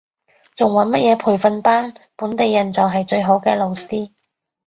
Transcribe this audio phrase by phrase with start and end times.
[0.55, 4.09] 仲揾乜嘢培訓班，本地人就係最好嘅老師